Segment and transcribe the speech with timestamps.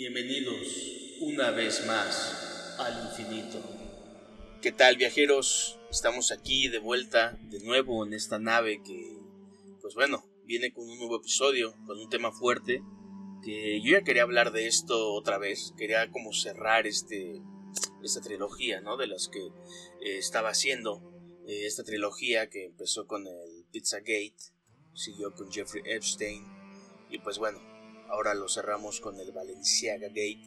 [0.00, 3.60] Bienvenidos una vez más al infinito.
[4.62, 5.78] ¿Qué tal viajeros?
[5.90, 9.18] Estamos aquí de vuelta de nuevo en esta nave que,
[9.82, 12.82] pues bueno, viene con un nuevo episodio, con un tema fuerte,
[13.44, 17.42] que yo ya quería hablar de esto otra vez, quería como cerrar este,
[18.02, 18.96] esta trilogía, ¿no?
[18.96, 21.02] De las que eh, estaba haciendo,
[21.46, 24.54] eh, esta trilogía que empezó con el Pizzagate,
[24.94, 26.42] siguió con Jeffrey Epstein,
[27.10, 27.60] y pues bueno,
[28.10, 30.42] Ahora lo cerramos con el Valenciaga Gate.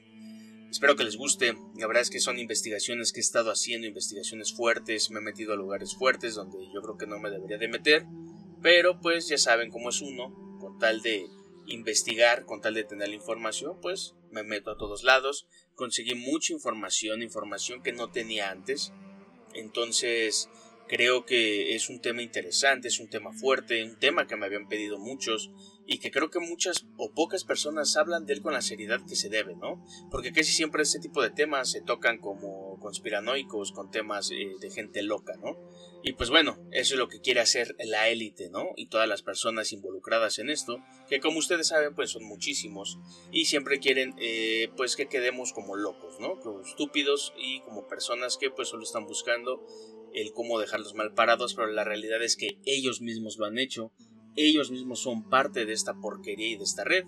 [0.70, 1.55] Espero que les guste.
[1.77, 5.12] La verdad es que son investigaciones que he estado haciendo, investigaciones fuertes.
[5.12, 8.05] Me he metido a lugares fuertes donde yo creo que no me debería de meter.
[8.62, 10.57] Pero pues ya saben cómo es uno.
[10.59, 11.27] Con tal de
[11.68, 15.48] investigar, con tal de tener la información, pues me meto a todos lados.
[15.76, 18.91] Conseguí mucha información, información que no tenía antes.
[19.54, 20.49] Entonces
[20.88, 24.68] creo que es un tema interesante, es un tema fuerte, un tema que me habían
[24.68, 25.49] pedido muchos
[25.86, 29.16] y que creo que muchas o pocas personas hablan de él con la seriedad que
[29.16, 29.84] se debe, ¿no?
[30.10, 34.70] Porque casi siempre este tipo de temas se tocan como conspiranoicos, con temas eh, de
[34.70, 35.57] gente loca, ¿no?
[36.04, 38.70] Y pues bueno, eso es lo que quiere hacer la élite, ¿no?
[38.76, 43.00] Y todas las personas involucradas en esto, que como ustedes saben, pues son muchísimos
[43.32, 46.40] y siempre quieren, eh, pues que quedemos como locos, ¿no?
[46.40, 49.66] Como estúpidos y como personas que pues solo están buscando
[50.13, 53.91] el cómo dejarlos mal parados, pero la realidad es que ellos mismos lo han hecho
[54.35, 57.05] ellos mismos son parte de esta porquería y de esta red.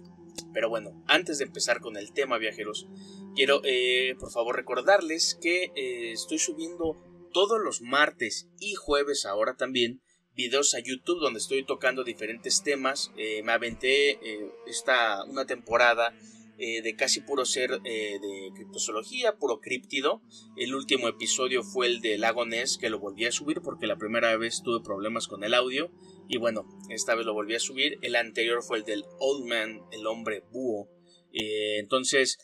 [0.53, 2.87] Pero bueno, antes de empezar con el tema viajeros,
[3.35, 6.97] quiero eh, por favor recordarles que eh, estoy subiendo
[7.31, 10.01] todos los martes y jueves ahora también
[10.35, 13.11] videos a YouTube donde estoy tocando diferentes temas.
[13.17, 14.19] Eh, me aventé
[14.67, 16.13] esta una temporada
[16.57, 20.21] eh, de casi puro ser eh, de criptozoología, puro críptido.
[20.55, 23.97] El último episodio fue el de Lago Ness, que lo volví a subir porque la
[23.97, 25.91] primera vez tuve problemas con el audio.
[26.27, 27.97] Y bueno, esta vez lo volví a subir.
[28.01, 30.89] El anterior fue el del Old Man, el hombre búho.
[31.33, 32.37] Eh, entonces,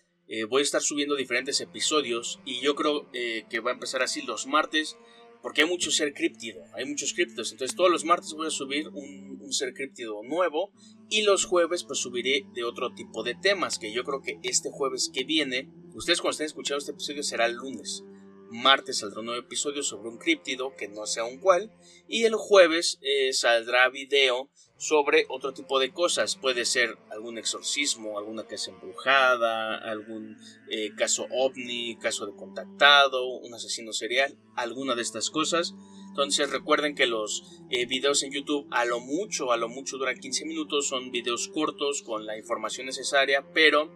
[0.49, 4.47] voy a estar subiendo diferentes episodios y yo creo que va a empezar así los
[4.47, 4.95] martes
[5.41, 7.51] porque hay mucho ser críptido, hay muchos criptos.
[7.51, 10.71] Entonces todos los martes voy a subir un, ser críptido nuevo
[11.09, 14.69] y los jueves pues subiré de otro tipo de temas que yo creo que este
[14.71, 18.05] jueves que viene, ustedes cuando estén escuchando este episodio será el lunes.
[18.49, 21.69] Martes saldrá un nuevo episodio sobre un críptido que no sea un cual
[22.07, 24.49] y el jueves eh, saldrá video
[24.81, 26.37] sobre otro tipo de cosas.
[26.37, 30.39] Puede ser algún exorcismo, alguna casa embrujada, algún
[30.71, 35.75] eh, caso ovni, caso de contactado, un asesino serial, alguna de estas cosas.
[36.07, 40.17] Entonces recuerden que los eh, videos en YouTube a lo mucho, a lo mucho duran
[40.17, 43.91] 15 minutos, son videos cortos con la información necesaria, pero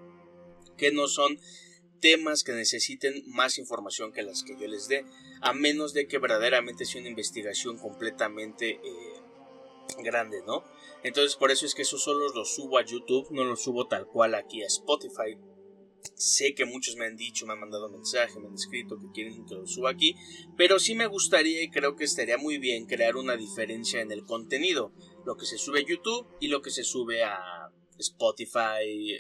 [0.78, 1.40] que no son
[2.00, 5.04] temas que necesiten más información que las que yo les dé,
[5.42, 9.26] a menos de que verdaderamente sea una investigación completamente eh,
[10.04, 10.64] grande, ¿no?
[11.06, 14.08] Entonces por eso es que eso solo lo subo a YouTube, no lo subo tal
[14.08, 15.38] cual aquí a Spotify.
[16.16, 19.46] Sé que muchos me han dicho, me han mandado mensaje, me han escrito que quieren
[19.46, 20.16] que lo suba aquí,
[20.58, 24.26] pero sí me gustaría y creo que estaría muy bien crear una diferencia en el
[24.26, 24.94] contenido,
[25.28, 29.20] lo que se sube a YouTube y lo que se sube a Spotify,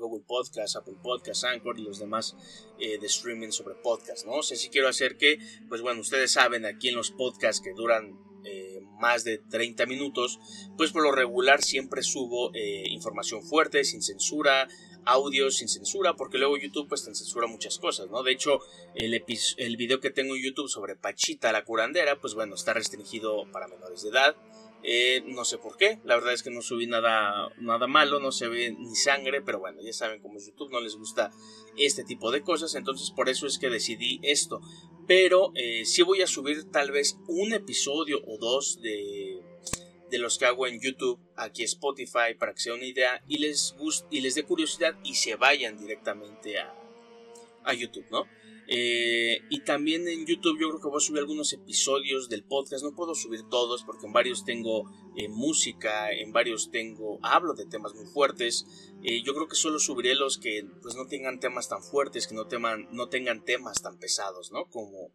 [0.00, 2.34] Google Podcast, Apple Podcast, Anchor y los demás
[2.80, 4.38] eh, de streaming sobre podcast, ¿no?
[4.38, 5.38] O sea, si quiero hacer que,
[5.68, 10.38] pues bueno, ustedes saben aquí en los podcasts que duran eh, más de 30 minutos,
[10.76, 14.68] pues por lo regular siempre subo eh, información fuerte, sin censura,
[15.04, 18.22] audio sin censura, porque luego YouTube pues te censura muchas cosas, ¿no?
[18.22, 18.60] De hecho,
[18.94, 19.14] el,
[19.56, 23.68] el video que tengo en YouTube sobre Pachita la curandera, pues bueno, está restringido para
[23.68, 24.36] menores de edad.
[24.82, 28.30] Eh, no sé por qué, la verdad es que no subí nada, nada malo, no
[28.30, 31.32] se ve ni sangre, pero bueno, ya saben cómo es YouTube, no les gusta
[31.76, 34.60] este tipo de cosas, entonces por eso es que decidí esto.
[35.08, 39.40] Pero eh, sí voy a subir tal vez un episodio o dos de,
[40.10, 43.74] de los que hago en YouTube, aquí Spotify, para que sea una idea y les,
[43.78, 46.74] guste, y les dé curiosidad y se vayan directamente a,
[47.64, 48.24] a YouTube, ¿no?
[48.68, 52.84] Eh, y también en YouTube yo creo que voy a subir algunos episodios del podcast.
[52.84, 57.66] No puedo subir todos porque en varios tengo eh, música, en varios tengo hablo de
[57.66, 58.66] temas muy fuertes.
[59.02, 62.34] Eh, yo creo que solo subiré los que pues no tengan temas tan fuertes, que
[62.34, 64.66] no, teman, no tengan temas tan pesados, ¿no?
[64.66, 65.12] Como,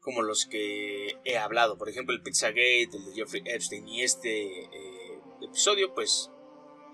[0.00, 1.78] como los que he hablado.
[1.78, 4.68] Por ejemplo, el Pizzagate, el de Jeffrey Epstein y este
[5.42, 6.30] episodio, pues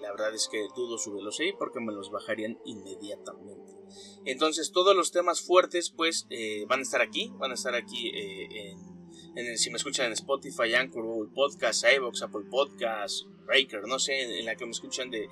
[0.07, 3.73] la verdad es que dudo subirlos ahí porque me los bajarían inmediatamente.
[4.25, 8.13] Entonces todos los temas fuertes pues eh, van a estar aquí, van a estar aquí
[8.15, 8.77] eh,
[9.35, 14.39] en, si me escuchan en Spotify, Anchor, Google Podcast, iVoox, Apple Podcast, Breaker, no sé,
[14.39, 15.29] en, la que me escuchan de,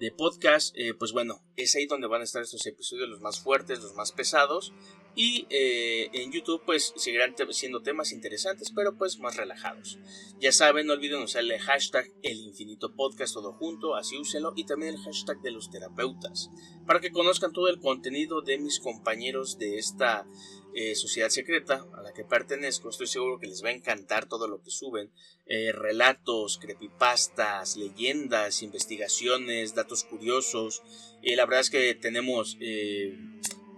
[0.00, 3.38] de podcast, eh, pues bueno, es ahí donde van a estar estos episodios los más
[3.40, 4.72] fuertes, los más pesados.
[5.18, 9.98] Y eh, en YouTube pues seguirán siendo temas interesantes, pero pues más relajados.
[10.40, 14.66] Ya saben, no olviden usar el hashtag El Infinito Podcast todo junto, así úselo, y
[14.66, 16.50] también el hashtag de los terapeutas,
[16.86, 20.26] para que conozcan todo el contenido de mis compañeros de esta
[20.74, 22.90] eh, sociedad secreta a la que pertenezco.
[22.90, 25.10] Estoy seguro que les va a encantar todo lo que suben.
[25.46, 30.82] Eh, relatos, creepypastas, leyendas, investigaciones, datos curiosos.
[31.22, 32.58] la verdad es que tenemos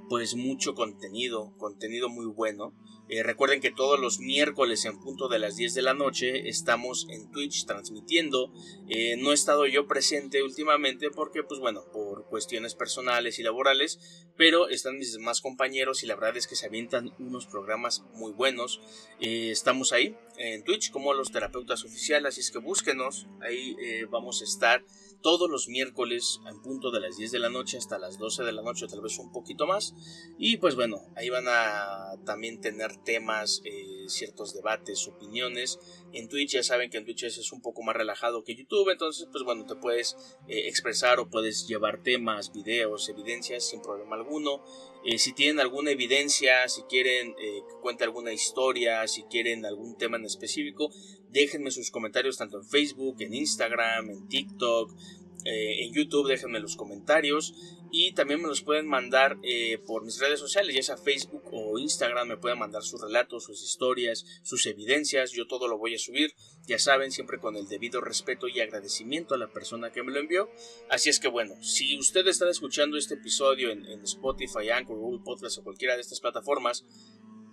[0.09, 2.75] pues mucho contenido, contenido muy bueno.
[3.11, 7.07] Eh, recuerden que todos los miércoles en punto de las 10 de la noche estamos
[7.09, 8.53] en Twitch transmitiendo.
[8.89, 14.27] Eh, no he estado yo presente últimamente porque, pues bueno, por cuestiones personales y laborales,
[14.37, 18.33] pero están mis demás compañeros y la verdad es que se avientan unos programas muy
[18.33, 18.81] buenos.
[19.21, 23.75] Eh, estamos ahí en Twitch como los terapeutas oficiales, así es que búsquenos, ahí
[24.11, 24.85] vamos a estar
[25.23, 28.53] todos los miércoles en punto de las 10 de la noche hasta las 12 de
[28.53, 29.95] la noche, tal vez un poquito más.
[30.39, 35.79] Y pues bueno, ahí van a también tener temas, eh, ciertos debates, opiniones.
[36.13, 39.29] En Twitch ya saben que en Twitch es un poco más relajado que YouTube, entonces
[39.31, 40.17] pues bueno, te puedes
[40.47, 44.63] eh, expresar o puedes llevar temas, videos, evidencias sin problema alguno.
[45.05, 50.17] Eh, si tienen alguna evidencia, si quieren que cuente alguna historia, si quieren algún tema
[50.17, 50.91] en específico,
[51.31, 54.93] déjenme sus comentarios tanto en Facebook, en Instagram, en TikTok,
[55.45, 57.55] en YouTube, déjenme los comentarios.
[57.91, 61.79] Y también me los pueden mandar eh, por mis redes sociales, ya sea Facebook o
[61.79, 65.99] Instagram, me pueden mandar sus relatos, sus historias, sus evidencias, yo todo lo voy a
[65.99, 66.35] subir,
[66.67, 70.21] ya saben, siempre con el debido respeto y agradecimiento a la persona que me lo
[70.21, 70.51] envió.
[70.91, 75.59] Así es que bueno, si ustedes están escuchando este episodio en, Spotify, Anchor, Google Podcast
[75.59, 76.85] o cualquiera de estas plataformas,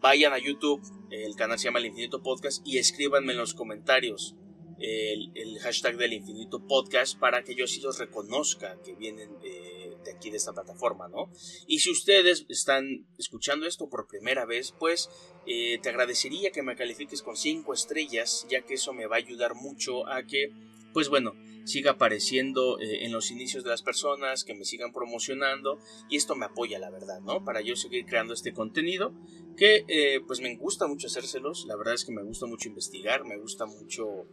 [0.01, 4.35] vayan a YouTube, el canal se llama El Infinito Podcast y escríbanme en los comentarios
[4.79, 10.29] el, hashtag del Infinito Podcast para que yo sí los reconozca que vienen de aquí
[10.29, 11.29] de esta plataforma, ¿no?
[11.67, 15.09] Y si ustedes están escuchando esto por primera vez, pues
[15.45, 19.19] eh, te agradecería que me califiques con 5 estrellas, ya que eso me va a
[19.19, 20.51] ayudar mucho a que,
[20.93, 21.33] pues bueno,
[21.65, 25.79] siga apareciendo eh, en los inicios de las personas, que me sigan promocionando
[26.09, 27.43] y esto me apoya, la verdad, ¿no?
[27.43, 29.13] Para yo seguir creando este contenido
[29.57, 33.23] que eh, pues me gusta mucho hacérselos, la verdad es que me gusta mucho investigar,
[33.25, 34.27] me gusta mucho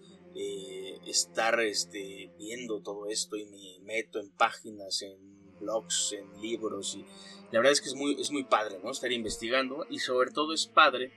[1.06, 5.18] estar este, viendo todo esto y me meto en páginas, en
[5.58, 7.04] blogs, en libros y
[7.52, 8.90] la verdad es que es muy, es muy padre, ¿no?
[8.90, 11.12] Estar investigando y sobre todo es padre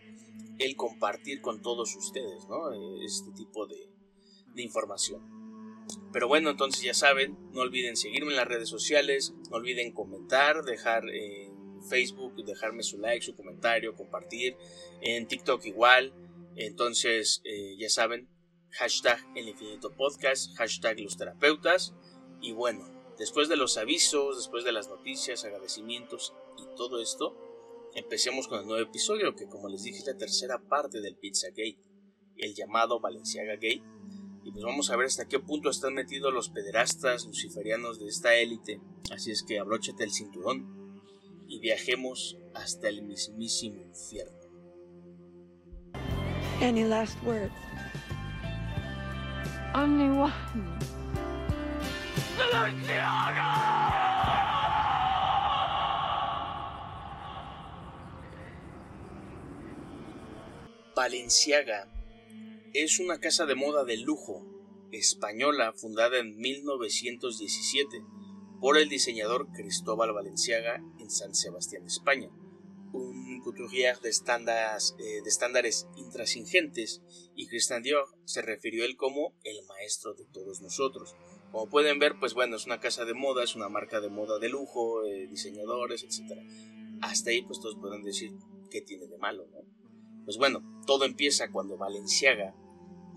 [0.60, 2.72] el compartir con todos ustedes, ¿no?
[3.02, 3.90] Este tipo de,
[4.54, 5.36] de información.
[6.12, 10.64] Pero bueno, entonces ya saben, no olviden seguirme en las redes sociales, no olviden comentar,
[10.64, 14.58] dejar en Facebook, dejarme su like, su comentario, compartir,
[15.02, 16.14] en TikTok igual.
[16.56, 18.30] Entonces, eh, ya saben,
[18.78, 21.94] hashtag el infinito podcast, hashtag los terapeutas.
[22.42, 27.38] Y bueno, Después de los avisos, después de las noticias, agradecimientos y todo esto,
[27.94, 31.48] empecemos con el nuevo episodio que como les dije es la tercera parte del Pizza
[31.50, 31.80] Gate,
[32.38, 33.84] el llamado Valenciaga Gate.
[34.44, 38.36] Y pues vamos a ver hasta qué punto están metidos los pederastas luciferianos de esta
[38.36, 38.82] élite.
[39.12, 41.02] Así es que abróchate el cinturón
[41.48, 44.36] y viajemos hasta el mismísimo infierno.
[46.62, 47.54] Any last words?
[49.74, 50.34] Only one.
[60.96, 61.92] Valenciaga
[62.74, 64.46] es una casa de moda de lujo
[64.92, 68.04] española fundada en 1917
[68.62, 72.30] por el diseñador Cristóbal Valenciaga en San Sebastián, España.
[72.96, 77.02] Un couturier de estándares, eh, de intrasingentes
[77.36, 81.16] y Christian Dior se refirió a él como el maestro de todos nosotros.
[81.52, 84.40] Como pueden ver, pues bueno, es una casa de moda, es una marca de moda
[84.40, 86.40] de lujo, eh, diseñadores, etc.
[87.02, 88.32] Hasta ahí, pues todos pueden decir
[88.70, 89.60] qué tiene de malo, ¿no?
[90.24, 92.56] Pues bueno, todo empieza cuando Valenciaga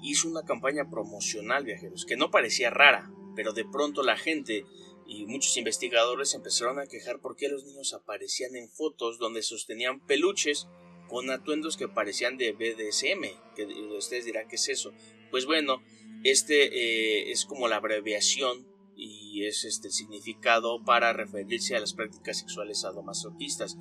[0.03, 4.65] hizo una campaña promocional, viajeros, que no parecía rara, pero de pronto la gente
[5.09, 10.69] y muchos investigadores empezaron a quejar porque los niños aparecían en fotos donde sostenían peluches
[11.09, 13.65] con atuendos que parecían de BDSM, que
[13.97, 14.93] ustedes dirán qué es eso.
[15.31, 15.83] Pues bueno,
[16.25, 22.39] este eh, es como la abreviación y es este significado para referirse a las prácticas
[22.39, 23.79] sexuales sadomasoquistas,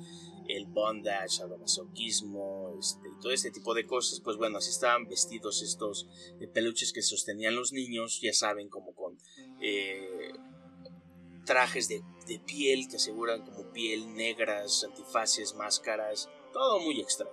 [0.48, 4.20] el bondage, sadomasoquismo, este, y todo este tipo de cosas.
[4.20, 6.08] Pues bueno, así estaban vestidos estos
[6.40, 9.18] eh, peluches que sostenían los niños, ya saben, como con
[9.60, 10.32] eh,
[11.48, 17.32] trajes de, de piel que aseguran como piel negras, antifaces, máscaras, todo muy extraño.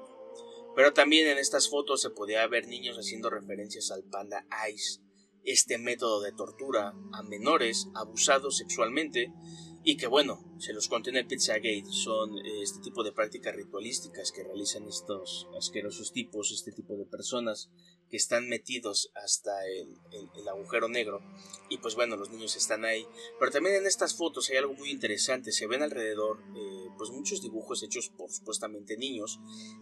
[0.73, 5.01] Pero también en estas fotos se podía ver niños haciendo referencias al panda Ice,
[5.43, 9.33] este método de tortura a menores abusados sexualmente
[9.83, 13.53] y que bueno, se los conté en el Pizzagate, son eh, este tipo de prácticas
[13.53, 17.69] ritualísticas que realizan estos asquerosos tipos, este tipo de personas
[18.09, 21.21] que están metidos hasta el, agujero negro.
[21.69, 23.05] Y pues bueno los niños están ahí.
[23.39, 25.51] Pero también en estas fotos hay algo muy interesante.
[25.51, 29.39] Se ven alrededor eh, pues muchos dibujos hechos por supuestamente niños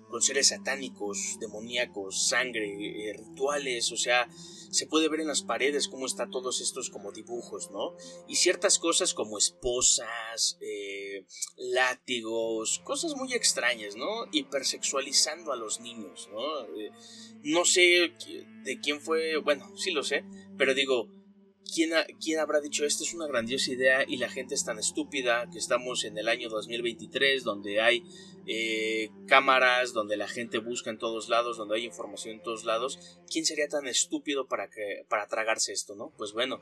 [0.10, 3.92] con seres satánicos demoníacos sangre eh, rituales.
[3.92, 4.27] O sea
[4.74, 7.96] se puede ver en las paredes cómo están todos estos como dibujos no
[8.27, 11.25] y ciertas cosas como esposas eh,
[11.58, 16.42] látigos cosas muy extrañas no hipersexualizando a los niños no
[17.44, 18.12] no sé
[18.63, 20.24] de quién fue, bueno, sí lo sé,
[20.58, 21.08] pero digo,
[21.74, 21.91] ¿quién,
[22.24, 25.60] ¿quién habrá dicho esto es una grandiosa idea y la gente es tan estúpida que
[25.60, 28.03] estamos en el año 2023 donde hay
[28.46, 33.20] eh, cámaras, donde la gente busca en todos lados, donde hay información en todos lados?
[33.32, 34.70] ¿Quién sería tan estúpido para,
[35.10, 36.13] para tragarse esto, no?
[36.17, 36.62] Pues bueno,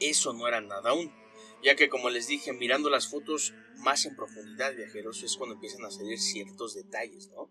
[0.00, 1.22] eso no era nada aún
[1.62, 5.84] ya que como les dije, mirando las fotos más en profundidad, viajeros, es cuando empiezan
[5.84, 7.50] a salir ciertos detalles, ¿no?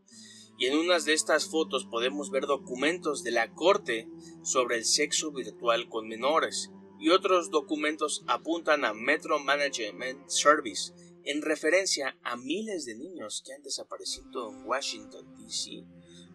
[0.61, 4.07] Y en unas de estas fotos podemos ver documentos de la corte
[4.43, 11.41] sobre el sexo virtual con menores y otros documentos apuntan a Metro Management Service en
[11.41, 15.83] referencia a miles de niños que han desaparecido en Washington DC,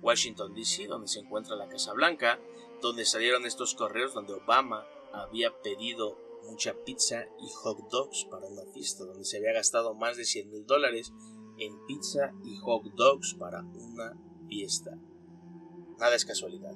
[0.02, 2.40] Washington DC donde se encuentra la Casa Blanca,
[2.82, 6.18] donde salieron estos correos donde Obama había pedido
[6.50, 10.50] mucha pizza y hot dogs para una fiesta, donde se había gastado más de 100
[10.50, 11.12] mil dólares
[11.58, 14.16] en pizza y hot dogs para una
[14.48, 14.98] fiesta.
[15.98, 16.74] Nada es casualidad.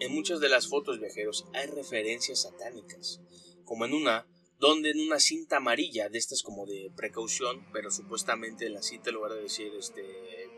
[0.00, 3.20] En muchas de las fotos viajeros hay referencias satánicas,
[3.64, 4.26] como en una
[4.58, 9.08] donde en una cinta amarilla de estas como de precaución, pero supuestamente en la cinta
[9.08, 10.02] en lugar de decir este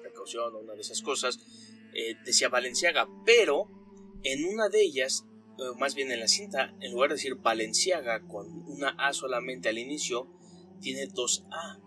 [0.01, 1.39] precaución o una de esas cosas,
[1.95, 3.69] eh, decía Valenciaga, pero
[4.25, 5.25] en una de ellas,
[5.59, 9.69] eh, más bien en la cinta, en lugar de decir Valenciaga con una A solamente
[9.69, 10.29] al inicio,
[10.81, 11.79] tiene dos A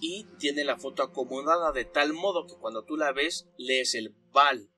[0.00, 4.14] y tiene la foto acomodada de tal modo que cuando tú la ves lees el
[4.32, 4.70] Val.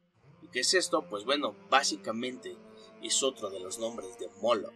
[0.42, 1.06] ¿Y qué es esto?
[1.08, 2.56] Pues bueno, básicamente
[3.02, 4.74] es otro de los nombres de Moloch.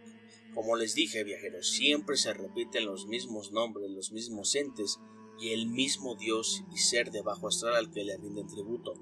[0.53, 4.99] Como les dije, viajeros, siempre se repiten los mismos nombres, los mismos entes
[5.39, 8.93] y el mismo dios y ser de bajo astral al que le rinden tributo,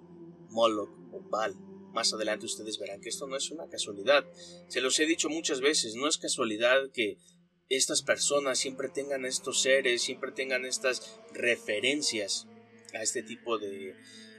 [0.50, 1.56] Moloch o Val.
[1.94, 4.26] Más adelante ustedes verán que esto no es una casualidad.
[4.68, 7.18] Se los he dicho muchas veces, no es casualidad que
[7.70, 12.48] estas personas siempre tengan estos seres, siempre tengan estas referencias
[12.94, 13.96] a este tipo de,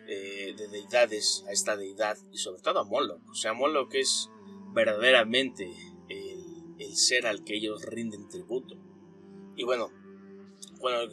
[0.08, 3.22] eh, de deidades, a esta deidad y sobre todo a Moloch.
[3.28, 4.28] O sea, Moloch es
[4.72, 5.68] verdaderamente
[6.08, 8.76] el, el ser al que ellos rinden tributo.
[9.56, 9.90] Y bueno,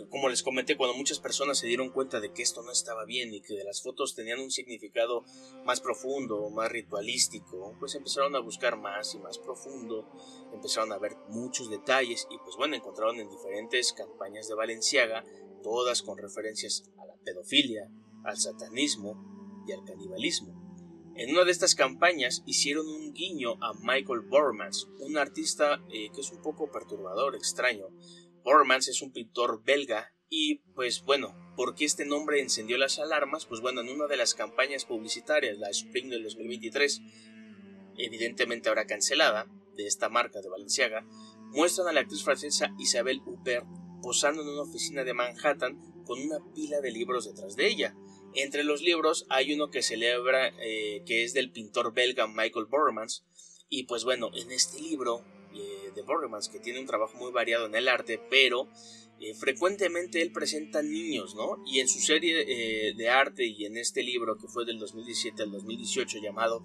[0.10, 3.34] como les comenté, cuando muchas personas se dieron cuenta de que esto no estaba bien
[3.34, 5.24] y que las fotos tenían un significado
[5.66, 10.10] más profundo, más ritualístico, pues empezaron a buscar más y más profundo,
[10.54, 15.24] empezaron a ver muchos detalles y pues bueno, encontraron en diferentes campañas de Valenciaga,
[15.62, 17.90] todas con referencias a la pedofilia,
[18.24, 20.64] al satanismo y al canibalismo.
[21.16, 26.22] En una de estas campañas hicieron un guiño a Michael Bormans, un artista eh, que
[26.22, 27.86] es un poco perturbador, extraño,
[28.44, 33.46] Bormans es un pintor belga y pues bueno, ¿por qué este nombre encendió las alarmas?
[33.46, 37.02] Pues bueno, en una de las campañas publicitarias, la Spring del 2023,
[37.98, 41.06] evidentemente ahora cancelada, de esta marca de Valenciaga,
[41.52, 43.66] muestran a la actriz francesa Isabelle Huppert
[44.02, 47.96] posando en una oficina de Manhattan con una pila de libros detrás de ella.
[48.36, 53.24] Entre los libros hay uno que celebra eh, que es del pintor belga Michael Bormans
[53.70, 57.66] y pues bueno, en este libro eh, de Borgemans, que tiene un trabajo muy variado
[57.66, 58.68] en el arte, pero
[59.20, 61.64] eh, frecuentemente él presenta niños, ¿no?
[61.66, 65.44] Y en su serie eh, de arte y en este libro que fue del 2017
[65.44, 66.64] al 2018 llamado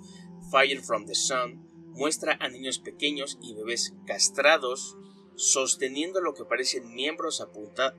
[0.50, 4.96] Fire from the Sun, muestra a niños pequeños y bebés castrados
[5.36, 7.40] sosteniendo lo que parecen miembros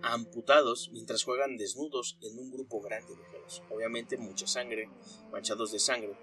[0.02, 3.62] amputados mientras juegan desnudos en un grupo grande de mujeres.
[3.70, 4.90] Obviamente mucha sangre,
[5.32, 6.18] manchados de sangre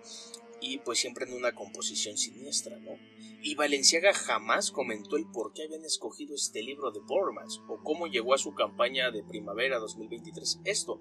[0.61, 2.99] y pues siempre en una composición siniestra, ¿no?
[3.43, 8.07] Y Valenciaga jamás comentó el por qué habían escogido este libro de Bormans o cómo
[8.07, 11.01] llegó a su campaña de primavera 2023 esto.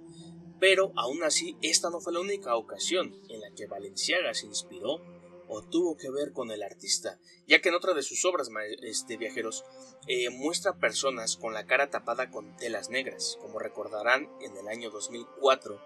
[0.59, 5.01] Pero aún así, esta no fue la única ocasión en la que Valenciaga se inspiró
[5.47, 8.49] o tuvo que ver con el artista, ya que en otra de sus obras,
[8.81, 9.63] este, viajeros,
[10.07, 14.89] eh, muestra personas con la cara tapada con telas negras, como recordarán en el año
[14.89, 15.79] 2004,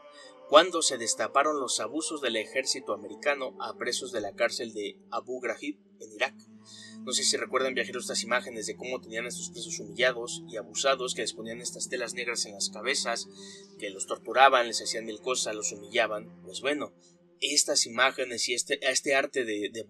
[0.49, 5.39] cuando se destaparon los abusos del ejército americano a presos de la cárcel de Abu
[5.39, 6.33] Ghraib en Irak.
[7.05, 11.13] No sé si recuerdan viajeros estas imágenes de cómo tenían estos presos humillados y abusados,
[11.13, 13.27] que les ponían estas telas negras en las cabezas,
[13.77, 16.41] que los torturaban, les hacían mil cosas, los humillaban.
[16.41, 16.93] Pues bueno,
[17.41, 19.85] estas imágenes y este, este arte de, de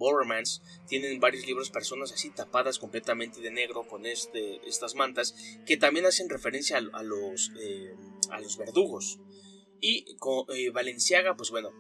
[0.90, 5.36] tienen varios libros personas así tapadas completamente de negro con este, estas mantas
[5.66, 7.96] que también hacen referencia a, los, eh,
[8.30, 9.20] a los verdugos.
[9.82, 11.72] Y con, eh, Valenciaga, pues bueno,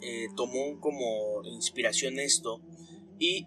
[0.00, 2.60] eh, tomó como inspiración esto
[3.18, 3.44] y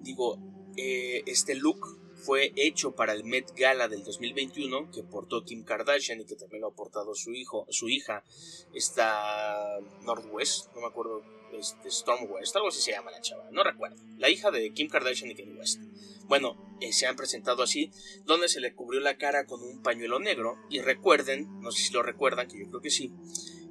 [0.00, 0.38] digo,
[0.76, 6.24] este look fue hecho para el Met Gala del 2021 que portó Kim Kardashian y
[6.24, 8.24] que también lo ha portado su hijo, su hija,
[8.72, 13.62] esta Northwest, no me acuerdo, este Storm West, algo así se llama la chava, no
[13.62, 15.80] recuerdo, la hija de Kim Kardashian y Kim West.
[16.26, 17.90] Bueno, eh, se han presentado así,
[18.24, 20.56] donde se le cubrió la cara con un pañuelo negro.
[20.70, 23.12] Y recuerden, no sé si lo recuerdan, que yo creo que sí,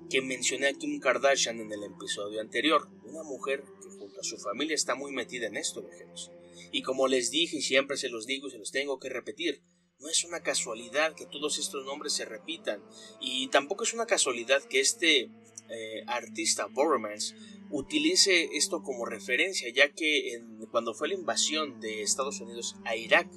[0.09, 4.37] que mencioné a Kim Kardashian en el episodio anterior, una mujer que junto a su
[4.37, 6.31] familia está muy metida en esto, viajeros
[6.73, 9.61] y como les dije y siempre se los digo y se los tengo que repetir,
[9.99, 12.83] no es una casualidad que todos estos nombres se repitan.
[13.21, 15.29] Y tampoco es una casualidad que este
[15.69, 17.35] eh, artista Borromance
[17.71, 23.27] utilice esto como referencia, ya que cuando fue la invasión de Estados Unidos a Irak,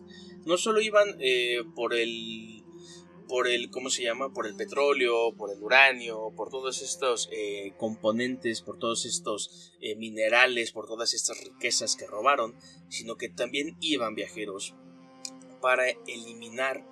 [0.44, 2.62] no solo iban eh, por el
[3.26, 4.32] por el, ¿cómo se llama?
[4.32, 10.70] Por el petróleo, por el uranio, por todos estos eh, componentes, por todos estos minerales,
[10.70, 12.54] por todas estas riquezas que robaron,
[12.88, 14.75] sino que también iban viajeros
[15.61, 16.87] para eliminar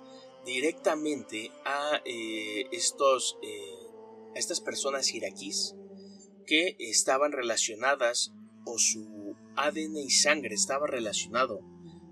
[0.45, 3.37] directamente a estos
[4.35, 5.75] a estas personas iraquíes
[6.45, 8.31] que estaban relacionadas
[8.65, 11.61] o su ADN y sangre estaba relacionado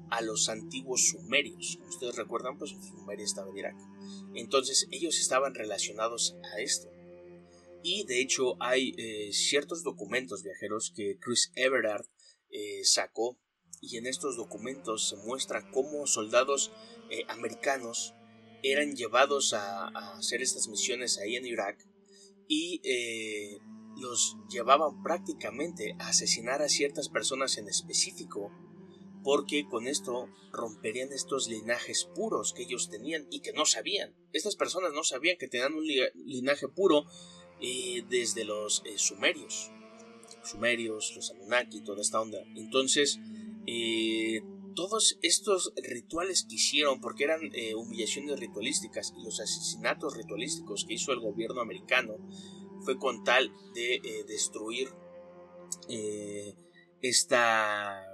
[0.10, 1.78] a los antiguos sumerios.
[1.78, 3.76] Como ustedes recuerdan, pues Sumeria estaba en Irak.
[4.36, 6.90] Entonces ellos estaban relacionados a esto.
[7.84, 12.06] Y de hecho hay eh, ciertos documentos viajeros que Chris Everard
[12.50, 13.38] eh, sacó
[13.82, 16.72] y en estos documentos se muestra cómo soldados
[17.10, 18.14] eh, americanos
[18.62, 21.78] eran llevados a, a, hacer estas misiones ahí en Irak
[22.48, 22.82] y
[23.98, 28.52] los llevaban prácticamente a asesinar a ciertas personas en específico
[29.24, 34.14] porque con esto romperían estos linajes puros que ellos tenían y que no sabían.
[34.34, 35.86] Estas personas no sabían que tenían un
[36.26, 37.06] linaje puro
[37.62, 39.72] eh, desde los eh, sumerios.
[40.44, 42.40] Sumerios, los Anunnaki, toda esta onda.
[42.56, 43.20] Entonces,
[43.66, 44.42] eh,
[44.74, 47.42] todos estos rituales que hicieron, porque eran
[47.76, 52.16] humillaciones ritualísticas y los asesinatos ritualísticos que hizo el gobierno americano,
[52.82, 54.90] fue con tal de destruir
[57.02, 58.14] esta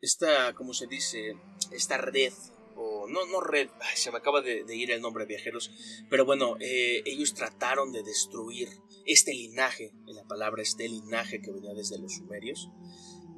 [0.00, 1.36] esta, ¿cómo se dice?
[1.72, 2.32] Esta red,
[2.76, 5.70] o no, no red, se me acaba de, ir el nombre, viajeros,
[6.08, 8.68] pero bueno, eh, ellos trataron de destruir
[9.04, 12.70] este linaje, en la palabra este linaje que venía desde los sumerios,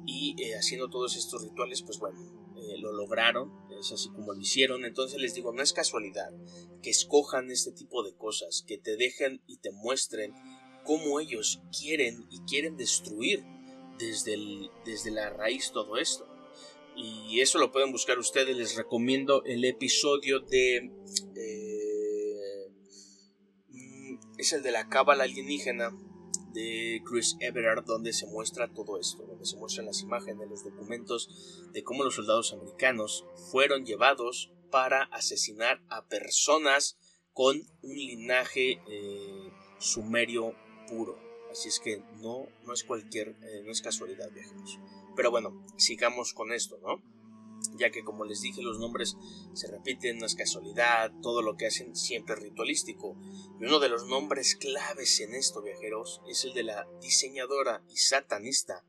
[0.05, 2.19] y eh, haciendo todos estos rituales, pues bueno,
[2.55, 6.31] eh, lo lograron, es así como lo hicieron, entonces les digo, no es casualidad
[6.81, 10.33] que escojan este tipo de cosas, que te dejen y te muestren
[10.83, 13.43] cómo ellos quieren y quieren destruir
[13.97, 14.37] desde,
[14.85, 16.27] desde la raíz todo esto.
[16.95, 18.55] Y eso lo pueden buscar ustedes.
[18.55, 20.91] Les recomiendo el episodio de...
[21.35, 22.69] Eh,
[23.69, 25.89] mm, es el de la cábala alienígena
[26.53, 31.67] de Chris Everard donde se muestra todo esto, donde se muestran las imágenes, los documentos
[31.71, 36.97] de cómo los soldados americanos fueron llevados para asesinar a personas
[37.33, 40.55] con un linaje eh, sumerio
[40.87, 41.17] puro.
[41.51, 44.79] Así es que no, no es cualquier, eh, no es casualidad, viajeros.
[45.15, 47.03] Pero bueno, sigamos con esto, ¿no?
[47.75, 49.17] Ya que como les dije, los nombres
[49.53, 53.15] se repiten, no es casualidad, todo lo que hacen siempre es ritualístico.
[53.59, 57.97] Y uno de los nombres claves en esto, viajeros, es el de la diseñadora y
[57.97, 58.83] satanista,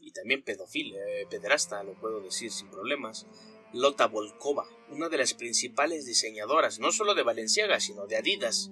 [0.00, 3.26] y también pedofil, eh, pederasta, lo puedo decir sin problemas,
[3.72, 8.70] Lota Volkova, una de las principales diseñadoras, no solo de Valenciaga, sino de Adidas.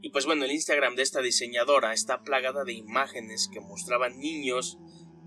[0.00, 4.78] Y pues bueno, el Instagram de esta diseñadora está plagada de imágenes que mostraban niños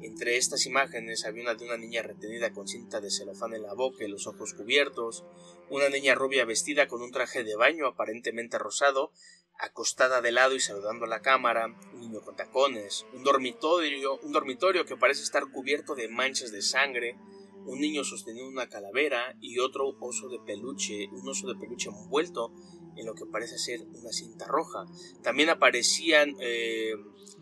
[0.01, 3.73] entre estas imágenes había una de una niña retenida con cinta de celofán en la
[3.73, 5.23] boca y los ojos cubiertos,
[5.69, 9.11] una niña rubia vestida con un traje de baño aparentemente rosado,
[9.59, 14.31] acostada de lado y saludando a la cámara, un niño con tacones, un dormitorio, un
[14.31, 17.17] dormitorio que parece estar cubierto de manchas de sangre,
[17.65, 22.53] un niño sosteniendo una calavera y otro oso de peluche, un oso de peluche envuelto
[22.95, 24.85] en lo que parece ser una cinta roja.
[25.23, 26.93] También aparecían eh,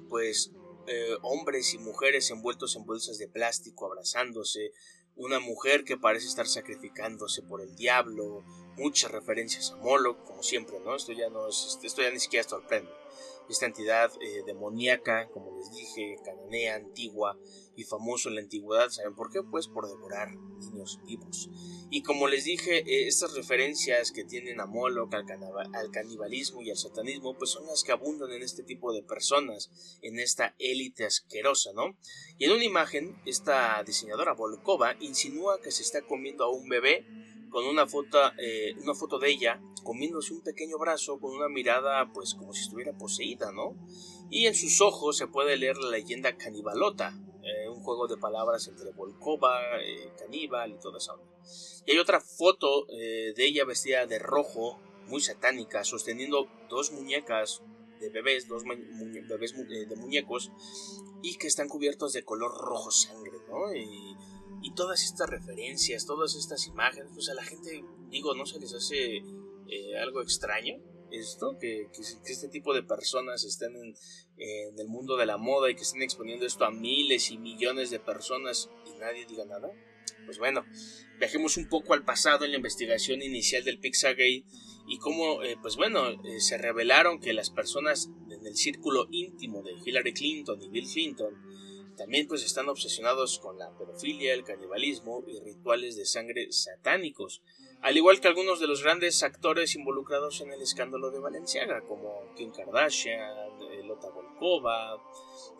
[0.10, 0.52] pues
[0.88, 4.72] eh, hombres y mujeres envueltos en bolsas de plástico abrazándose,
[5.16, 8.44] una mujer que parece estar sacrificándose por el diablo,
[8.78, 10.96] muchas referencias a Moloch, como siempre, ¿no?
[10.96, 12.92] Esto ya no es, esto ya ni siquiera sorprende.
[13.50, 17.38] Esta entidad eh, demoníaca, como les dije, cananea, antigua
[17.76, 18.90] y famoso en la antigüedad.
[18.90, 19.42] ¿Saben por qué?
[19.44, 21.50] Pues por devorar niños vivos.
[21.90, 25.26] Y como les dije, eh, estas referencias que tienen a Moloch, al,
[25.74, 29.72] al, canibalismo y al satanismo, pues son las que abundan en este tipo de personas,
[30.02, 31.98] en esta élite asquerosa, ¿no?
[32.38, 37.06] Y en una imagen, esta diseñadora Volkova insinúa que se está comiendo a un bebé
[37.50, 42.12] con una foto, eh, una foto de ella comiéndose un pequeño brazo con una mirada
[42.14, 43.76] pues como si estuviera poseída, ¿no?
[44.30, 48.68] Y en sus ojos se puede leer la leyenda canibalota, eh, un juego de palabras
[48.68, 51.26] entre Volkova, eh, caníbal y toda esa onda.
[51.86, 57.62] Y hay otra foto de ella vestida de rojo, muy satánica, sosteniendo dos muñecas
[58.02, 60.52] de bebés, dos bebés de muñecos,
[61.22, 63.72] y que están cubiertos de color rojo sangre, ¿no?
[64.62, 68.74] Y todas estas referencias, todas estas imágenes, pues a la gente, digo, ¿no se les
[68.74, 70.76] hace eh, algo extraño
[71.12, 71.58] esto?
[71.60, 71.88] Que,
[72.26, 73.96] este tipo de personas estén en,
[74.78, 78.00] el mundo de la moda y que estén exponiendo esto a miles y millones de
[78.00, 79.72] personas y nadie diga nada.
[80.26, 80.66] Pues bueno,
[81.20, 84.44] viajemos un poco al pasado en la investigación inicial del Pizzagate
[84.88, 89.64] y cómo, eh, pues bueno, eh, se revelaron que las personas en el círculo íntimo
[89.64, 91.34] de Hillary Clinton y Bill Clinton
[91.98, 97.42] también pues están obsesionados con la pedofilia, el canibalismo y rituales de sangre satánicos,
[97.82, 102.34] al igual que algunos de los grandes actores involucrados en el escándalo de Valenciaga, como
[102.36, 105.02] Kim Kardashian, eh, Lota Volkova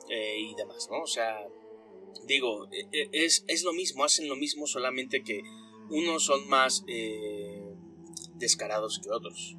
[0.10, 1.02] eh, y demás, ¿no?
[1.02, 1.48] O sea,
[2.26, 5.42] digo, e, e, es, es, lo mismo, hacen lo mismo, solamente que
[5.90, 7.74] unos son más eh,
[8.36, 9.58] descarados que otros.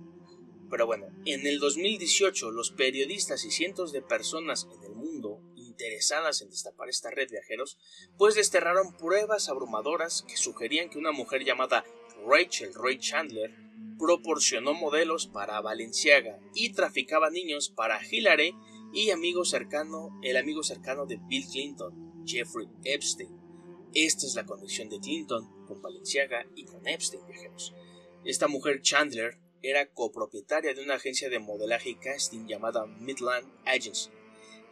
[0.71, 5.38] Pero bueno, en el 2018 los periodistas y cientos de personas en el mundo
[5.79, 7.79] interesadas en destapar esta red de viajeros,
[8.17, 11.85] pues desterraron pruebas abrumadoras que sugerían que una mujer llamada
[12.27, 13.55] Rachel Roy Chandler
[13.97, 18.55] proporcionó modelos para Valenciaga y traficaba niños para Hillary
[18.93, 23.31] y amigo cercano, el amigo cercano de Bill Clinton, Jeffrey Epstein.
[23.95, 27.73] Esta es la conexión de Clinton con Valenciaga y con Epstein, viajeros.
[28.25, 34.11] Esta mujer Chandler era copropietaria de una agencia de modelaje y casting llamada Midland Agency,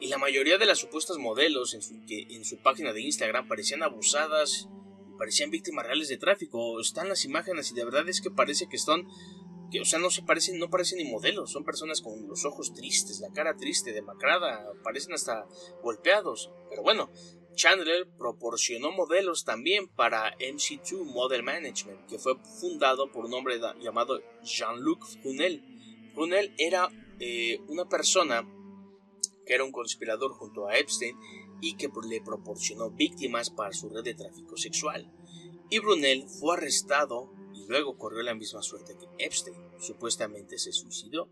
[0.01, 3.49] y la mayoría de las supuestas modelos en su, que en su página de Instagram
[3.49, 4.69] parecían abusadas,
[5.19, 6.81] parecían víctimas reales de tráfico.
[6.81, 9.07] Están las imágenes y de verdad es que parece que están,
[9.71, 12.75] que, o sea, no se parecen, no parecen ni modelos, son personas con los ojos
[12.75, 15.47] tristes, la cara triste, demacrada, parecen hasta
[15.83, 16.51] golpeados.
[16.69, 17.11] Pero bueno,
[17.55, 24.21] Chandler proporcionó modelos también para MC2 Model Management, que fue fundado por un hombre llamado
[24.43, 25.63] Jean-Luc Brunel.
[26.15, 28.47] Brunel era eh, una persona
[29.47, 31.17] que era un conspirador junto a Epstein
[31.61, 35.11] y que le proporcionó víctimas para su red de tráfico sexual.
[35.71, 39.57] Y Brunel fue arrestado y luego corrió la misma suerte que Epstein.
[39.79, 41.31] Supuestamente se suicidó.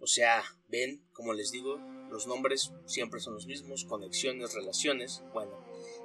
[0.00, 1.78] O sea, ven, como les digo,
[2.10, 5.22] los nombres siempre son los mismos, conexiones, relaciones.
[5.32, 5.52] Bueno,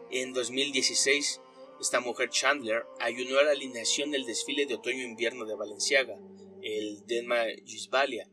[0.10, 1.42] en 2016,
[1.80, 6.18] esta mujer Chandler ayunó a la alineación del desfile de otoño-invierno de Valenciaga,
[6.62, 8.30] el Denma Gisbalia,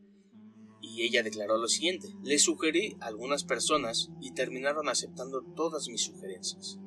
[1.05, 6.79] ella declaró lo siguiente, le sugerí a algunas personas y terminaron aceptando todas mis sugerencias.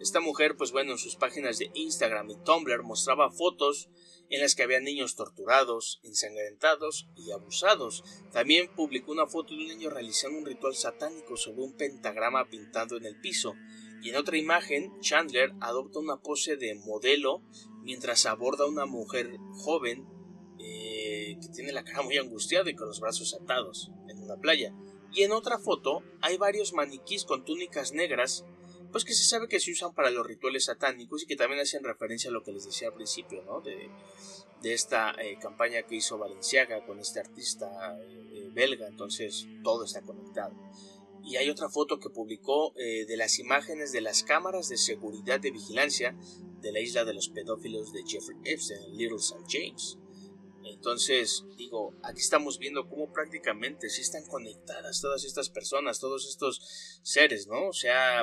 [0.00, 3.88] Esta mujer, pues bueno, en sus páginas de Instagram y Tumblr mostraba fotos
[4.28, 8.04] en las que había niños torturados, ensangrentados y abusados.
[8.32, 12.96] También publicó una foto de un niño realizando un ritual satánico sobre un pentagrama pintado
[12.96, 13.54] en el piso.
[14.02, 17.42] Y en otra imagen, Chandler adopta una pose de modelo
[17.82, 20.06] mientras aborda a una mujer joven
[21.40, 24.74] que tiene la cara muy angustiada y con los brazos atados en una playa.
[25.12, 28.44] Y en otra foto hay varios maniquís con túnicas negras,
[28.92, 31.84] pues que se sabe que se usan para los rituales satánicos y que también hacen
[31.84, 33.60] referencia a lo que les decía al principio, ¿no?
[33.60, 33.90] De,
[34.62, 37.68] de esta eh, campaña que hizo Valenciaga con este artista
[38.00, 40.54] eh, eh, belga, entonces todo está conectado.
[41.22, 45.50] Y hay otra foto que publicó de las imágenes de las cámaras de seguridad de
[45.50, 46.16] vigilancia
[46.60, 49.42] de la isla de los pedófilos de Jeffrey Epstein, Little St.
[49.48, 49.98] James.
[50.68, 57.00] Entonces, digo, aquí estamos viendo cómo prácticamente sí están conectadas todas estas personas, todos estos
[57.02, 57.68] seres, ¿no?
[57.68, 58.22] O sea,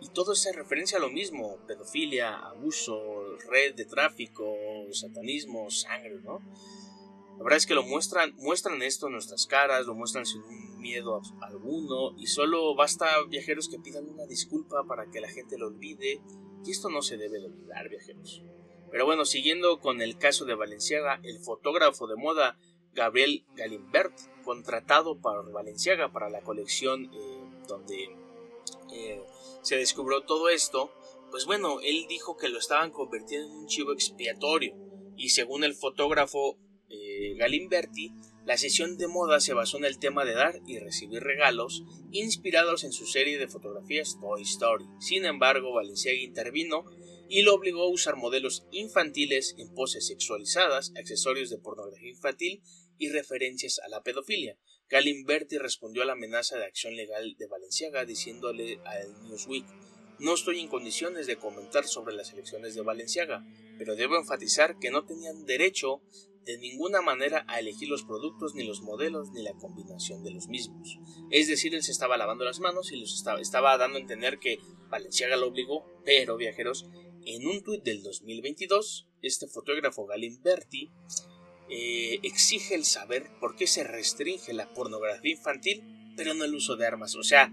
[0.00, 4.54] y todo es referencia a lo mismo, pedofilia, abuso, red de tráfico,
[4.92, 6.40] satanismo, sangre, ¿no?
[7.38, 10.42] La verdad es que lo muestran, muestran esto en nuestras caras, lo muestran sin
[10.80, 15.68] miedo alguno, y solo basta viajeros que pidan una disculpa para que la gente lo
[15.68, 16.20] olvide,
[16.64, 18.42] y esto no se debe de olvidar, viajeros.
[18.90, 22.58] Pero bueno, siguiendo con el caso de Valenciaga, el fotógrafo de moda
[22.94, 28.08] Gabriel Galimbert, contratado por Valenciaga para la colección eh, donde
[28.92, 29.22] eh,
[29.62, 30.92] se descubrió todo esto,
[31.30, 34.74] pues bueno, él dijo que lo estaban convirtiendo en un chivo expiatorio
[35.16, 36.56] y según el fotógrafo
[36.88, 38.12] eh, Galimberti,
[38.46, 42.82] la sesión de moda se basó en el tema de dar y recibir regalos, inspirados
[42.84, 44.86] en su serie de fotografías Toy Story.
[44.98, 46.84] Sin embargo, Balenciaga intervino
[47.28, 52.62] y lo obligó a usar modelos infantiles en poses sexualizadas, accesorios de pornografía infantil
[52.98, 54.58] y referencias a la pedofilia.
[54.88, 59.66] Galimberti respondió a la amenaza de acción legal de Valenciaga diciéndole al Newsweek
[60.18, 63.44] no estoy en condiciones de comentar sobre las elecciones de Valenciaga,
[63.78, 66.02] pero debo enfatizar que no tenían derecho
[66.44, 70.48] de ninguna manera a elegir los productos, ni los modelos, ni la combinación de los
[70.48, 70.98] mismos.
[71.30, 74.40] Es decir, él se estaba lavando las manos y los estaba, estaba dando a entender
[74.40, 76.88] que Valenciaga lo obligó, pero viajeros,
[77.28, 80.90] en un tuit del 2022, este fotógrafo Galimberti
[81.68, 85.84] eh, exige el saber por qué se restringe la pornografía infantil,
[86.16, 87.14] pero no el uso de armas.
[87.16, 87.52] O sea,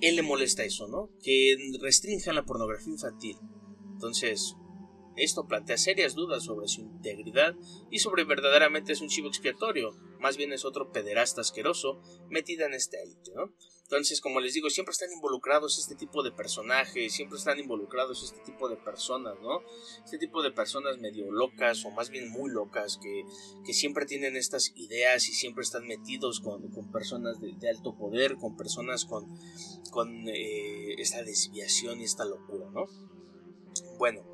[0.00, 1.08] él le molesta eso, ¿no?
[1.22, 3.36] Que restrinjan la pornografía infantil.
[3.92, 4.56] Entonces,
[5.16, 7.54] esto plantea serias dudas sobre su integridad
[7.92, 12.74] y sobre verdaderamente es un chivo expiatorio, más bien es otro pederasta asqueroso metida en
[12.74, 13.54] esta élite, ¿no?
[13.92, 18.40] Entonces, como les digo, siempre están involucrados este tipo de personajes, siempre están involucrados este
[18.40, 19.60] tipo de personas, ¿no?
[20.02, 23.26] Este tipo de personas medio locas o más bien muy locas que,
[23.66, 28.36] que siempre tienen estas ideas y siempre están metidos con, con personas de, alto poder,
[28.36, 29.26] con personas con,
[29.90, 32.86] con eh, esta desviación y esta locura, ¿no?
[33.98, 34.24] Bueno,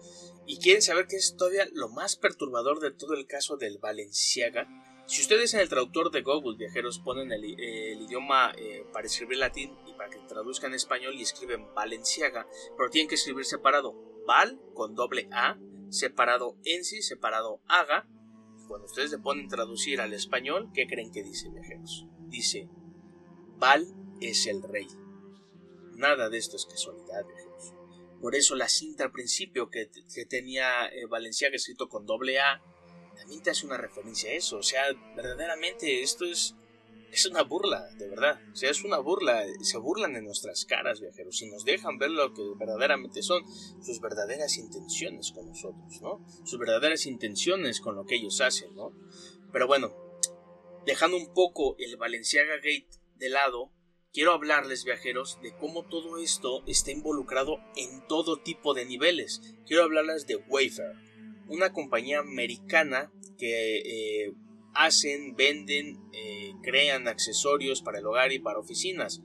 [0.47, 4.69] y quieren saber qué es todavía lo más perturbador de todo el caso del Valenciaga,
[5.09, 9.75] si ustedes en el traductor de Google Viajeros ponen el, idioma eh, para escribir latín
[9.87, 13.95] y para que traduzcan español y escriben Valenciaga, pero tienen que escribir separado
[14.27, 18.07] Val con doble A, separado Ensi, separado Aga.
[18.69, 22.07] Cuando ustedes le ponen traducir al español, ¿qué creen que dice Viajeros?
[22.27, 22.69] Dice
[23.57, 23.87] Val
[24.21, 24.89] es el rey.
[25.95, 27.73] Nada de esto es casualidad, viajeros.
[28.21, 29.91] Por eso la cinta al principio que,
[30.29, 32.63] tenía eh, Valenciaga escrito con doble A
[33.19, 34.59] también te hace una referencia a eso.
[34.59, 34.83] O sea,
[35.17, 36.55] verdaderamente esto es,
[37.13, 38.41] es una burla, de verdad.
[38.53, 39.45] O sea, es una burla.
[39.61, 43.43] Se burlan en nuestras caras, viajeros, y nos dejan ver lo que verdaderamente son
[43.83, 46.25] sus verdaderas intenciones con nosotros, ¿no?
[46.45, 48.93] Sus verdaderas intenciones con lo que ellos hacen, ¿no?
[49.53, 49.95] Pero bueno,
[50.87, 53.73] dejando un poco el Valenciaga Gate de lado,
[54.13, 59.41] quiero hablarles, viajeros, de cómo todo esto está involucrado en todo tipo de niveles.
[59.67, 61.08] Quiero hablarles de Wayfair
[61.49, 64.33] una compañía americana que eh,
[64.75, 69.23] hacen, venden, eh, crean accesorios para el hogar y para oficinas.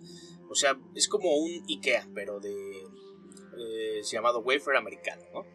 [0.50, 5.46] O sea, es como un IKEA, pero de eh, llamado Wafer americano, ¿no?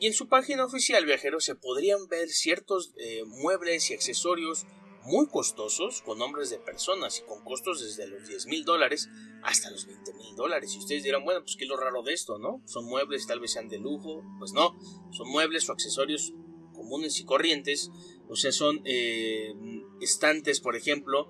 [0.00, 2.92] Y en su página oficial, viajeros, se podrían ver ciertos
[3.26, 4.66] muebles y accesorios
[5.04, 9.08] muy costosos con nombres de personas y con costos desde los 10 mil dólares
[9.42, 10.74] hasta los 20 mil dólares.
[10.74, 12.62] Y ustedes dirán, bueno, pues qué es lo raro de esto, ¿no?
[12.64, 14.22] Son muebles, tal vez sean de lujo.
[14.38, 14.74] Pues no,
[15.12, 16.32] son muebles o accesorios
[16.74, 17.90] comunes y corrientes.
[18.28, 19.54] O sea, son eh,
[20.00, 21.28] estantes, por ejemplo,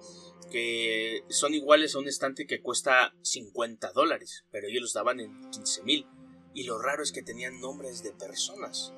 [0.51, 5.51] que son iguales a un estante que cuesta 50 dólares, pero ellos los daban en
[5.51, 6.07] 15 mil.
[6.55, 8.93] Y lo raro es que tenían nombres de personas.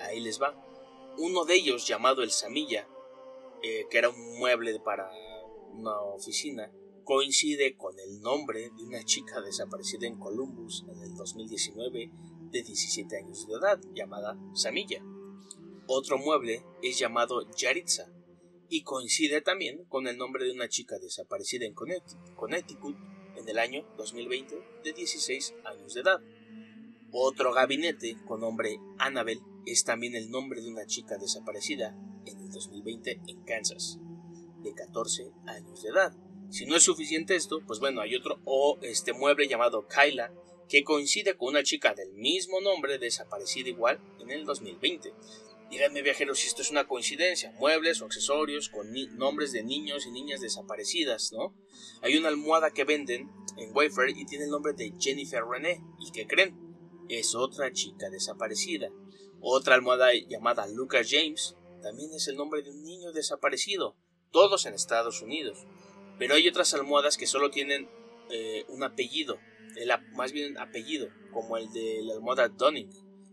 [0.00, 0.54] Ahí les va.
[1.18, 2.86] Uno de ellos, llamado el Samilla,
[3.62, 5.10] eh, que era un mueble para
[5.72, 6.70] una oficina,
[7.04, 12.10] coincide con el nombre de una chica desaparecida en Columbus en el 2019
[12.50, 15.02] de 17 años de edad, llamada Samilla.
[15.86, 18.12] Otro mueble es llamado Yaritza
[18.68, 22.96] y coincide también con el nombre de una chica desaparecida en Connecticut
[23.36, 26.20] en el año 2020 de 16 años de edad.
[27.10, 32.50] Otro gabinete con nombre Annabel es también el nombre de una chica desaparecida en el
[32.50, 33.98] 2020 en Kansas,
[34.62, 36.16] de 14 años de edad.
[36.50, 40.32] Si no es suficiente esto, pues bueno, hay otro o este mueble llamado Kyla
[40.68, 45.12] que coincide con una chica del mismo nombre desaparecida igual en el 2020.
[45.70, 50.10] Díganme viajeros si esto es una coincidencia, muebles o accesorios con nombres de niños y
[50.10, 51.54] niñas desaparecidas, ¿no?
[52.00, 56.10] Hay una almohada que venden en Wayfair y tiene el nombre de Jennifer René, ¿y
[56.12, 56.56] qué creen?
[57.10, 58.90] Es otra chica desaparecida.
[59.40, 63.96] Otra almohada llamada Lucas James también es el nombre de un niño desaparecido,
[64.30, 65.66] todos en Estados Unidos.
[66.18, 67.88] Pero hay otras almohadas que solo tienen
[68.30, 69.38] eh, un apellido,
[69.76, 72.90] el, más bien apellido, como el de la almohada Dunning,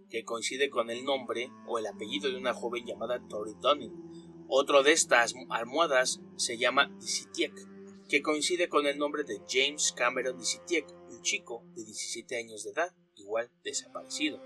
[0.10, 4.46] que coincide con el nombre o el apellido de una joven llamada Tori Dunning.
[4.48, 7.54] Otro de estas almohadas se llama Disitiek,
[8.08, 12.72] que coincide con el nombre de James Cameron Disitiek, un chico de 17 años de
[12.72, 14.40] edad, igual desaparecido.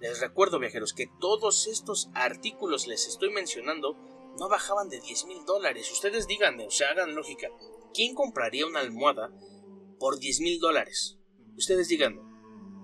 [0.00, 3.96] Les recuerdo, viajeros, que todos estos artículos les estoy mencionando
[4.38, 5.90] no bajaban de 10 mil dólares.
[5.90, 7.48] Ustedes díganme, o sea, hagan lógica.
[7.92, 9.32] ¿Quién compraría una almohada
[9.98, 11.18] por 10 mil dólares?
[11.56, 12.22] Ustedes díganme.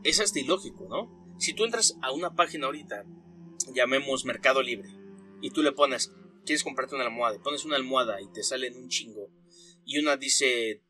[0.02, 1.36] Es hasta ilógico, ¿no?
[1.38, 3.04] Si tú entras a una página ahorita,
[3.72, 4.88] llamemos Mercado Libre,
[5.40, 6.12] y tú le pones
[6.44, 9.30] quieres comprarte una almohada, pones una almohada y te salen un chingo,
[9.84, 10.82] y una dice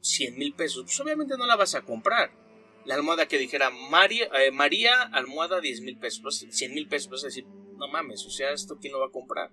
[0.00, 2.41] 100 mil pesos, pues obviamente no la vas a comprar.
[2.84, 7.10] La almohada que dijera María, eh, María almohada 10 mil pesos, 100 pues, mil pesos,
[7.10, 9.50] vas a decir, no mames, o sea, ¿esto quién lo va a comprar?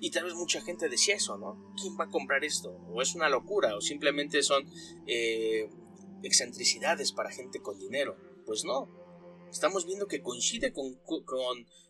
[0.00, 1.74] Y tal vez mucha gente decía eso, ¿no?
[1.80, 2.70] ¿Quién va a comprar esto?
[2.92, 4.68] O es una locura, o simplemente son
[5.06, 5.68] eh,
[6.22, 8.16] excentricidades para gente con dinero.
[8.46, 8.88] Pues no,
[9.50, 11.24] estamos viendo que coincide con, con,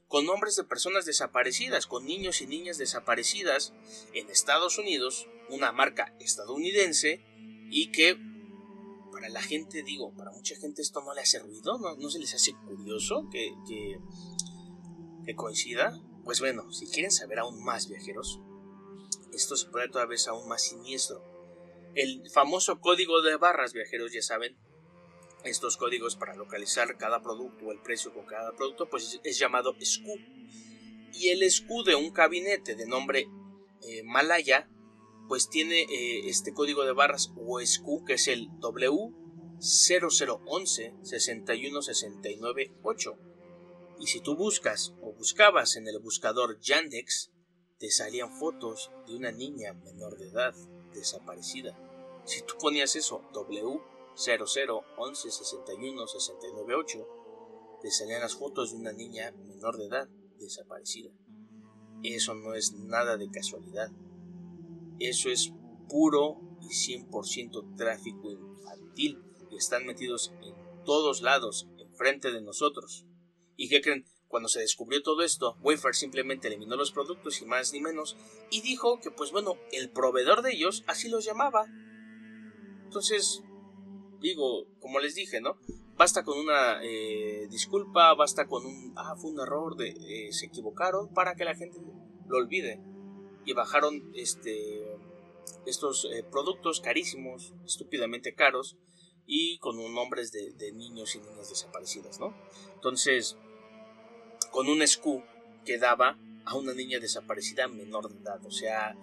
[0.08, 3.72] con nombres de personas desaparecidas, con niños y niñas desaparecidas
[4.12, 7.24] en Estados Unidos, una marca estadounidense,
[7.70, 8.16] y que
[9.24, 12.18] para la gente, digo, para mucha gente esto no le hace ruido, no, no se
[12.18, 13.54] les hace curioso que,
[15.24, 15.98] que, coincida.
[16.24, 18.38] Pues bueno, si quieren saber aún más viajeros,
[19.32, 21.24] esto se pone todavía aún más siniestro.
[21.94, 24.58] El famoso código de barras viajeros, ya saben,
[25.42, 29.74] estos códigos para localizar cada producto o el precio con cada producto, pues es, llamado
[29.80, 30.18] SKU.
[31.14, 33.26] Y el SKU de un gabinete de nombre
[33.88, 34.68] eh, Malaya,
[35.28, 37.32] pues tiene eh, este código de barras
[37.64, 43.18] SKU que es el W0011 61698.
[44.00, 47.30] Y si tú buscas o buscabas en el buscador Yandex,
[47.78, 50.52] te salían fotos de una niña menor de edad
[50.92, 51.74] desaparecida.
[52.24, 53.80] Si tú ponías eso, W
[54.16, 57.08] 0011 61 698,
[57.82, 60.08] te salían las fotos de una niña menor de edad
[60.38, 61.10] desaparecida.
[62.02, 63.90] Eso no es nada de casualidad.
[64.98, 65.52] Eso es
[65.88, 70.54] puro y 100% tráfico infantil y están metidos en
[70.84, 73.06] todos lados, enfrente de nosotros.
[73.56, 74.04] ¿Y qué creen?
[74.28, 78.16] Cuando se descubrió todo esto, Wayfair simplemente eliminó los productos y más ni menos,
[78.50, 81.66] y dijo que pues bueno, el proveedor de ellos así los llamaba.
[82.84, 83.42] Entonces,
[84.20, 85.58] digo, como les dije, ¿no?
[85.96, 90.46] Basta con una eh, disculpa, basta con un, ah, fue un error, de, eh, se
[90.46, 91.78] equivocaron para que la gente
[92.26, 92.80] lo olvide.
[93.44, 94.96] Y bajaron este,
[95.66, 98.76] estos eh, productos carísimos, estúpidamente caros,
[99.26, 102.34] y con nombres de, de, niños y niñas desaparecidas, ¿no?
[102.74, 103.36] Entonces,
[104.50, 105.22] con un SKU
[105.64, 108.94] que daba a una niña desaparecida menor de edad, o sea,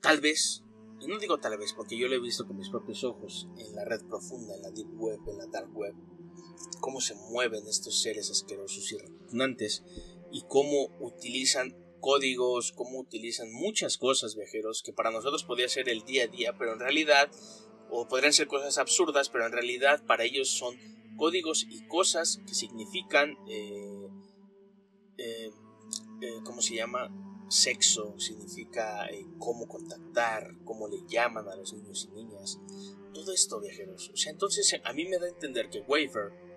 [0.00, 0.64] tal vez,
[1.00, 3.74] y no digo tal vez porque yo lo he visto con mis propios ojos en
[3.76, 5.94] la red profunda, en la deep web, en la dark web,
[6.80, 9.84] cómo se mueven estos seres asquerosos y repugnantes
[10.32, 16.04] y cómo utilizan códigos, cómo utilizan muchas cosas viajeros que para nosotros podría ser el
[16.04, 17.30] día a día, pero en realidad
[17.90, 20.76] o podrían ser cosas absurdas, pero en realidad para ellos son
[21.16, 24.08] códigos y cosas que significan, eh,
[25.18, 25.50] eh,
[26.22, 27.10] eh, ¿cómo se llama?
[27.48, 29.08] Sexo, significa
[29.38, 32.58] cómo contactar, cómo le llaman a los niños y niñas.
[33.14, 34.10] Todo esto, viajeros.
[34.12, 36.48] O sea, entonces a mí me da a entender que Waver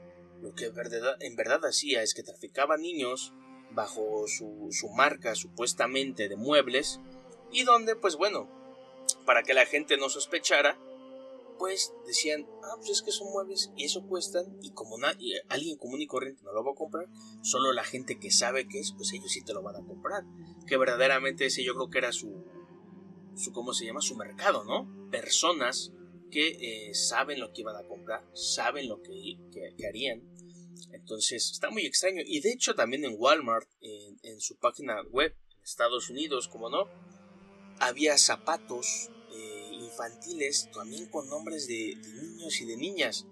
[0.42, 3.34] lo que en verdad, en verdad hacía es que traficaba niños
[3.74, 7.00] bajo su, su marca supuestamente de muebles
[7.52, 8.50] y donde, pues bueno,
[9.26, 10.78] para que la gente no sospechara,
[11.62, 14.98] pues decían, ah, pues es que son muebles y eso cuestan y como
[15.48, 17.06] alguien común y corriente no lo va a comprar,
[17.44, 20.24] solo la gente que sabe que es, pues ellos sí te lo van a comprar.
[20.66, 22.44] Que verdaderamente ese yo creo que era su,
[23.36, 24.02] su ¿cómo se llama?
[24.02, 25.10] Su mercado, ¿no?
[25.12, 25.92] Personas
[26.32, 29.38] que eh, saben lo que iban a comprar, saben lo que,
[29.88, 30.24] harían.
[30.92, 32.22] Entonces está muy extraño.
[32.26, 36.88] Y de hecho también en Walmart, en, su página web, en Estados Unidos, como no,
[37.80, 39.10] había zapatos
[39.92, 43.28] infantiles también con nombres de, niños y de niñas.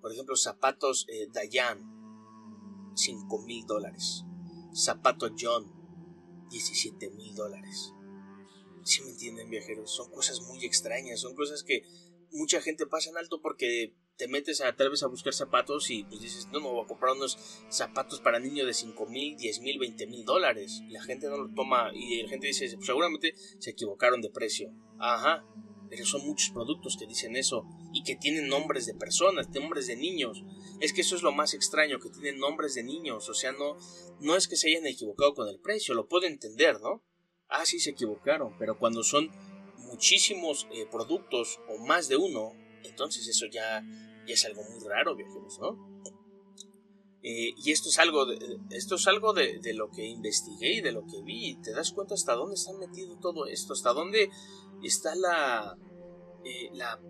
[0.00, 4.24] Por ejemplo, zapatos eh, Dayan, 5 mil dólares.
[4.74, 5.70] Zapato John,
[6.50, 7.92] 17 mil dólares.
[8.84, 9.94] Si me entienden, viajeros?
[9.94, 11.84] Son cosas muy extrañas, son cosas que
[12.32, 16.04] mucha gente pasa en alto porque te metes a tal vez a buscar zapatos y
[16.04, 19.60] pues dices, no, no voy a comprar unos zapatos para niño de 5 mil, 10
[19.60, 20.82] mil, 20 mil dólares.
[20.88, 24.70] La gente no lo toma y la gente dice, seguramente se equivocaron de precio.
[24.98, 25.44] Ajá,
[25.92, 29.96] pero son muchos productos que dicen eso y que tienen nombres de personas, nombres de
[29.96, 30.42] niños.
[30.80, 33.76] Es que eso es lo más extraño, que tienen nombres de niños, o sea, no,
[34.18, 37.04] no es que se hayan equivocado con el precio, lo puedo entender, ¿no?
[37.48, 39.30] Ah, sí se equivocaron, pero cuando son
[39.76, 43.82] muchísimos eh, productos o más de uno, entonces eso ya,
[44.26, 45.92] es algo muy raro, viajeros, ¿no?
[47.24, 48.36] Eh, y esto es algo, de,
[48.70, 51.56] esto es algo de, lo que investigué y de lo que vi.
[51.62, 54.28] Te das cuenta hasta dónde está metido todo esto, hasta dónde
[54.82, 55.76] está la,
[56.44, 57.00] eh, la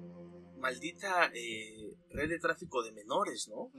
[0.59, 3.71] maldita eh, red de tráfico de menores, ¿no?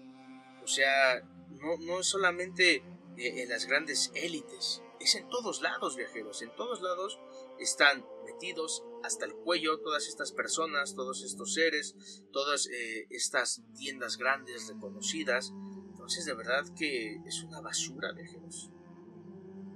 [0.63, 2.83] O sea, no, no es solamente
[3.15, 7.19] en las grandes élites, es en todos lados, viajeros, en todos lados
[7.59, 12.67] están metidos hasta el cuello todas estas personas, todos estos seres, todas
[13.09, 15.51] estas tiendas grandes, reconocidas.
[15.91, 18.71] Entonces, de verdad que es una basura, viajeros.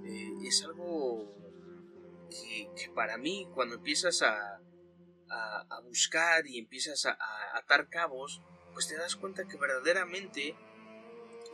[0.04, 1.34] eh, es algo
[2.28, 4.60] que, para mí, cuando empiezas a,
[5.30, 7.16] a, buscar y empiezas a,
[7.54, 10.56] atar cabos, pues te das cuenta que verdaderamente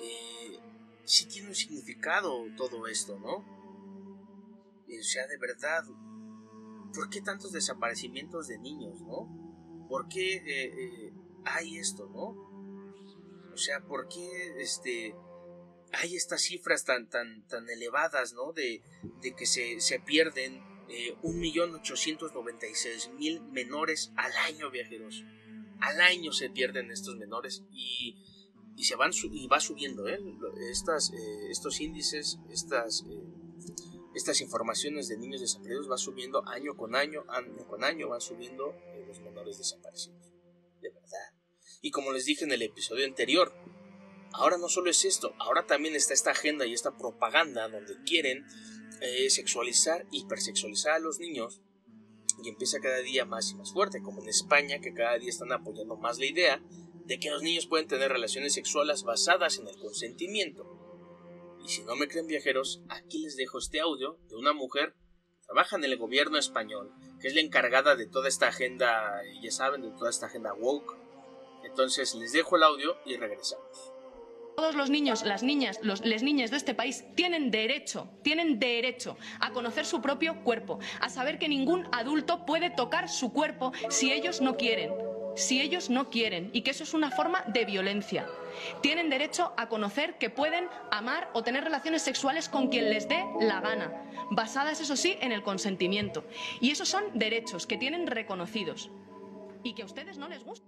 [0.01, 0.59] eh,
[1.05, 3.54] sí tiene un significado todo esto, ¿no?
[4.87, 5.83] O sea, de verdad,
[6.95, 9.87] ¿por qué tantos desaparecimientos de niños, no?
[9.89, 11.13] ¿Por qué eh,
[11.45, 12.37] hay esto, no?
[13.53, 15.15] O sea, ¿por qué este,
[15.93, 18.53] hay estas cifras tan, tan, tan elevadas, ¿no?
[18.53, 18.83] De,
[19.37, 25.25] que se, se pierden eh, 1.896.000 menores al año, viajeros.
[25.81, 28.17] Al año se pierden estos menores y,
[28.77, 30.19] y se van y va subiendo, ¿eh?
[30.71, 33.23] Estas, eh, estos índices, estas, eh,
[34.15, 38.75] estas informaciones de niños desaparecidos va subiendo año con año, año con año, van subiendo
[39.07, 40.33] los menores desaparecidos.
[40.81, 41.35] De verdad.
[41.83, 43.53] Y como les dije en el episodio anterior,
[44.33, 48.45] ahora no solo es esto, ahora también está esta agenda y esta propaganda donde quieren
[49.01, 51.61] eh, sexualizar, hipersexualizar a los niños
[52.43, 55.53] y empieza cada día más y más fuerte, como en España, que cada día están
[55.53, 56.63] apoyando más la idea
[57.05, 60.74] de que los niños pueden tener relaciones sexuales basadas en el consentimiento.
[61.65, 64.95] Y si no me creen viajeros, aquí les dejo este audio de una mujer
[65.31, 69.51] que trabaja en el gobierno español, que es la encargada de toda esta agenda, ya
[69.51, 70.95] saben, de toda esta agenda woke,
[71.65, 73.93] entonces les dejo el audio y regresamos.
[74.57, 79.17] Todos los niños, las niñas, los, les niñas de este país tienen derecho, tienen derecho
[79.41, 84.13] a conocer su propio cuerpo, a saber que ningún adulto puede tocar su cuerpo si
[84.13, 84.93] ellos no quieren,
[85.35, 88.29] si ellos no quieren, y que eso es una forma de violencia.
[88.83, 93.25] Tienen derecho a conocer que pueden amar o tener relaciones sexuales con quien les dé
[93.41, 96.25] la gana, basadas, eso sí, en el consentimiento.
[96.61, 98.91] Y esos son derechos que tienen reconocidos
[99.63, 100.67] y que a ustedes no les gusta.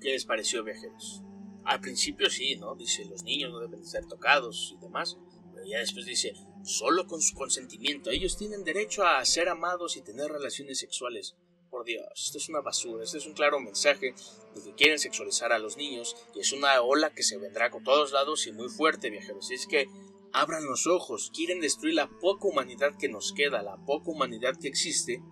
[0.00, 1.22] ¿Qué les pareció, viajeros?
[1.64, 2.74] Al principio sí, ¿no?
[2.74, 5.16] Dice, los niños no deben ser tocados y demás.
[5.54, 6.34] Pero ya después dice,
[6.64, 8.10] solo con su consentimiento.
[8.10, 11.36] Ellos tienen derecho a ser amados y tener relaciones sexuales.
[11.72, 13.02] Por Dios, esto es una basura.
[13.02, 14.14] Este es un claro mensaje
[14.54, 16.14] de que quieren sexualizar a los niños.
[16.34, 19.50] Y es una ola que se vendrá con todos lados y muy fuerte, viajeros.
[19.50, 19.86] Y es que
[20.34, 21.30] abran los ojos.
[21.34, 25.22] Quieren destruir la poca humanidad que nos queda, la poca humanidad que existe.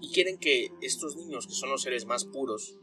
[0.00, 2.76] Y quieren que estos niños, que son los seres más puros,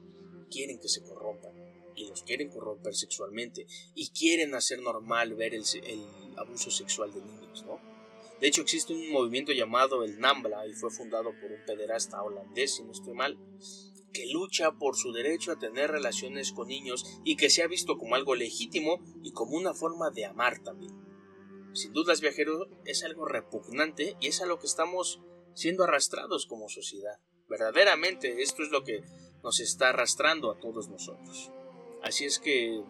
[0.51, 1.53] quieren que se corrompan
[1.95, 5.63] y los quieren corromper sexualmente y quieren hacer normal ver el,
[6.35, 7.79] abuso sexual de niños, ¿no?
[8.39, 12.75] De hecho, existe un movimiento llamado el NAMBLA y fue fundado por un pederasta holandés,
[12.75, 13.37] si no estoy mal,
[14.13, 17.97] que lucha por su derecho a tener relaciones con niños y que se ha visto
[17.97, 20.93] como algo legítimo y como una forma de amar también.
[21.73, 25.21] Sin dudas, viajeros, es algo repugnante y es a lo que estamos
[25.53, 27.19] siendo arrastrados como sociedad.
[27.47, 29.03] Verdaderamente, esto es lo que
[29.43, 31.51] nos está arrastrando a todos nosotros.
[32.01, 32.81] Así es que,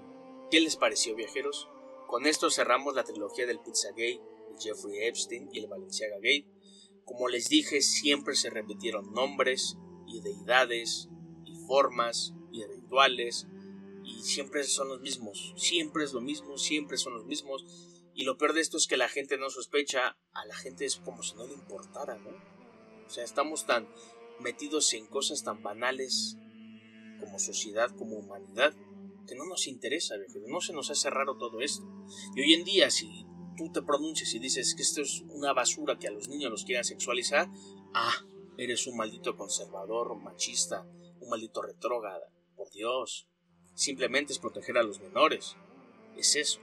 [0.51, 1.67] ¿qué les pareció, viajeros?
[2.07, 4.21] Con esto cerramos la trilogía del Pizzagate,
[4.57, 6.47] Jeffrey Epstein y el Valenciaga Gate.
[7.05, 9.77] Como les dije, siempre se repitieron nombres
[10.07, 11.09] y deidades
[11.45, 13.47] y formas y rituales
[14.03, 17.65] y siempre son los mismos, siempre es lo mismo, siempre son los mismos.
[18.13, 20.97] Y lo peor de esto es que la gente no sospecha, a la gente es
[20.97, 22.31] como si no le importara, ¿no?
[23.05, 23.87] O sea, estamos tan
[24.39, 26.37] metidos en cosas tan banales
[27.19, 28.73] como sociedad, como humanidad,
[29.27, 30.15] que no nos interesa,
[30.47, 31.83] no se nos hace raro todo esto.
[32.35, 33.25] Y hoy en día, si
[33.59, 36.63] tú te pronuncias y dices que esto es una basura que a los niños los
[36.63, 37.49] quieran sexualizar,
[37.93, 38.15] ah,
[38.57, 40.87] eres un maldito conservador, machista,
[41.19, 42.31] un maldito retrógrada.
[42.55, 43.27] Por Dios,
[43.75, 45.57] simplemente es proteger a los menores.
[46.15, 46.61] Es eso.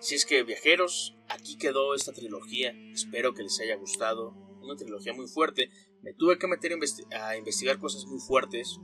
[0.00, 2.74] Si es que viajeros, aquí quedó esta trilogía.
[2.92, 4.30] Espero que les haya gustado.
[4.60, 5.70] Una trilogía muy fuerte.
[6.02, 6.76] Me tuve que meter
[7.12, 8.80] a, investigar cosas muy fuertes.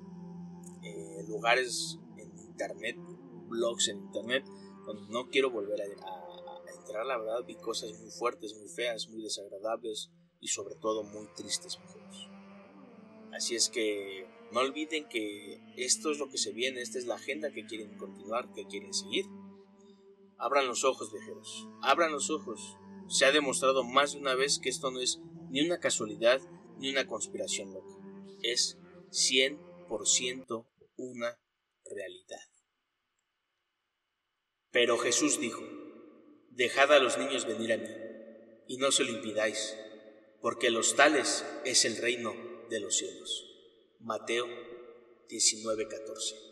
[0.84, 1.98] Eh, lugares
[2.58, 2.96] internet,
[3.48, 4.44] blogs en internet,
[4.86, 6.27] donde no quiero volver a,
[6.92, 10.10] la verdad, vi cosas muy fuertes, muy feas, muy desagradables
[10.40, 11.78] y sobre todo muy tristes,
[13.32, 17.16] Así es que no olviden que esto es lo que se viene, esta es la
[17.16, 19.26] agenda que quieren continuar, que quieren seguir.
[20.38, 22.76] Abran los ojos, viajeros, abran los ojos.
[23.08, 25.20] Se ha demostrado más de una vez que esto no es
[25.50, 26.40] ni una casualidad
[26.78, 27.94] ni una conspiración loca.
[28.42, 28.78] Es
[29.10, 30.66] 100%
[30.96, 31.38] una
[31.84, 32.40] realidad.
[34.70, 35.62] Pero Jesús dijo,
[36.58, 37.86] Dejad a los niños venir a mí,
[38.66, 39.76] y no se lo impidáis,
[40.42, 42.34] porque los tales es el reino
[42.68, 43.46] de los cielos.
[44.00, 44.48] Mateo
[45.28, 46.47] 19:14